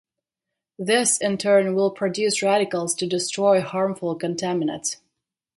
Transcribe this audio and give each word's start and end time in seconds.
This 0.79 1.19
in 1.19 1.37
turn 1.37 1.75
will 1.75 1.91
produce 1.91 2.41
radicals 2.41 2.95
to 2.95 3.05
destroy 3.05 3.61
harmful 3.61 4.15
contaminates. 4.15 4.97